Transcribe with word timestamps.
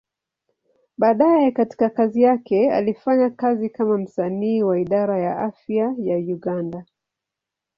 Baadaye 0.97 1.51
katika 1.51 1.89
kazi 1.89 2.21
yake, 2.21 2.71
alifanya 2.71 3.29
kazi 3.29 3.69
kama 3.69 3.97
msanii 3.97 4.63
wa 4.63 4.79
Idara 4.79 5.19
ya 5.19 5.39
Afya 5.39 5.95
ya 5.97 6.17
Uganda. 6.17 6.85